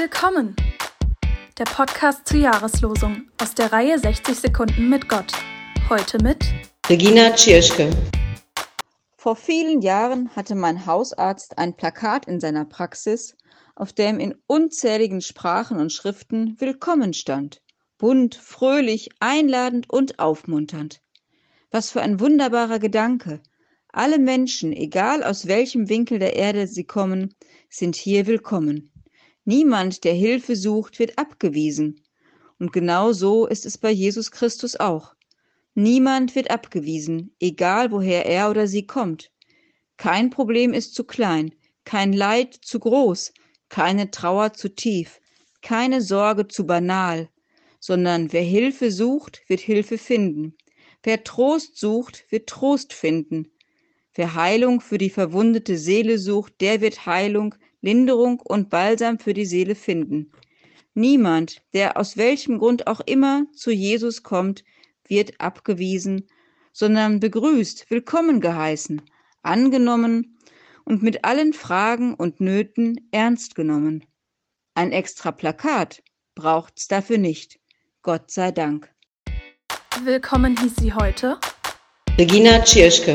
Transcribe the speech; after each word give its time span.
Willkommen! 0.00 0.54
Der 1.58 1.64
Podcast 1.64 2.28
zur 2.28 2.38
Jahreslosung 2.38 3.28
aus 3.42 3.56
der 3.56 3.72
Reihe 3.72 3.98
60 3.98 4.38
Sekunden 4.38 4.88
mit 4.88 5.08
Gott. 5.08 5.32
Heute 5.88 6.22
mit 6.22 6.44
Regina 6.88 7.32
Tschirschke. 7.32 7.90
Vor 9.16 9.34
vielen 9.34 9.82
Jahren 9.82 10.30
hatte 10.36 10.54
mein 10.54 10.86
Hausarzt 10.86 11.58
ein 11.58 11.74
Plakat 11.74 12.28
in 12.28 12.38
seiner 12.38 12.64
Praxis, 12.64 13.36
auf 13.74 13.92
dem 13.92 14.20
in 14.20 14.36
unzähligen 14.46 15.20
Sprachen 15.20 15.80
und 15.80 15.92
Schriften 15.92 16.54
Willkommen 16.60 17.12
stand. 17.12 17.60
Bunt, 17.98 18.36
fröhlich, 18.36 19.08
einladend 19.18 19.90
und 19.90 20.20
aufmunternd. 20.20 21.00
Was 21.72 21.90
für 21.90 22.02
ein 22.02 22.20
wunderbarer 22.20 22.78
Gedanke. 22.78 23.42
Alle 23.88 24.20
Menschen, 24.20 24.72
egal 24.72 25.24
aus 25.24 25.48
welchem 25.48 25.88
Winkel 25.88 26.20
der 26.20 26.36
Erde 26.36 26.68
sie 26.68 26.84
kommen, 26.84 27.34
sind 27.68 27.96
hier 27.96 28.28
willkommen. 28.28 28.92
Niemand, 29.50 30.04
der 30.04 30.12
Hilfe 30.12 30.56
sucht, 30.56 30.98
wird 30.98 31.16
abgewiesen. 31.16 32.02
Und 32.58 32.70
genau 32.70 33.14
so 33.14 33.46
ist 33.46 33.64
es 33.64 33.78
bei 33.78 33.90
Jesus 33.90 34.30
Christus 34.30 34.76
auch. 34.76 35.14
Niemand 35.72 36.34
wird 36.34 36.50
abgewiesen, 36.50 37.34
egal 37.40 37.90
woher 37.90 38.26
er 38.26 38.50
oder 38.50 38.66
sie 38.66 38.86
kommt. 38.86 39.32
Kein 39.96 40.28
Problem 40.28 40.74
ist 40.74 40.94
zu 40.94 41.04
klein, 41.04 41.54
kein 41.86 42.12
Leid 42.12 42.58
zu 42.60 42.78
groß, 42.78 43.32
keine 43.70 44.10
Trauer 44.10 44.52
zu 44.52 44.68
tief, 44.68 45.18
keine 45.62 46.02
Sorge 46.02 46.46
zu 46.46 46.66
banal, 46.66 47.30
sondern 47.80 48.34
wer 48.34 48.42
Hilfe 48.42 48.92
sucht, 48.92 49.40
wird 49.48 49.60
Hilfe 49.60 49.96
finden. 49.96 50.58
Wer 51.02 51.24
Trost 51.24 51.78
sucht, 51.78 52.26
wird 52.28 52.50
Trost 52.50 52.92
finden. 52.92 53.50
Wer 54.12 54.34
Heilung 54.34 54.82
für 54.82 54.98
die 54.98 55.08
verwundete 55.08 55.78
Seele 55.78 56.18
sucht, 56.18 56.60
der 56.60 56.82
wird 56.82 57.06
Heilung, 57.06 57.54
Linderung 57.80 58.40
und 58.40 58.70
Balsam 58.70 59.18
für 59.18 59.34
die 59.34 59.46
Seele 59.46 59.74
finden. 59.74 60.32
Niemand, 60.94 61.62
der 61.74 61.96
aus 61.96 62.16
welchem 62.16 62.58
Grund 62.58 62.86
auch 62.86 63.00
immer 63.00 63.46
zu 63.54 63.70
Jesus 63.70 64.22
kommt, 64.22 64.64
wird 65.06 65.40
abgewiesen, 65.40 66.28
sondern 66.72 67.20
begrüßt, 67.20 67.90
willkommen 67.90 68.40
geheißen, 68.40 69.02
angenommen 69.42 70.38
und 70.84 71.02
mit 71.02 71.24
allen 71.24 71.52
Fragen 71.52 72.14
und 72.14 72.40
Nöten 72.40 73.08
ernst 73.12 73.54
genommen. 73.54 74.04
Ein 74.74 74.92
extra 74.92 75.32
Plakat 75.32 76.02
braucht's 76.34 76.88
dafür 76.88 77.18
nicht. 77.18 77.58
Gott 78.02 78.30
sei 78.30 78.52
Dank. 78.52 78.92
Willkommen 80.04 80.56
hieß 80.60 80.76
sie 80.76 80.94
heute 80.94 81.38
Regina 82.16 82.60
Tschirschke. 82.62 83.14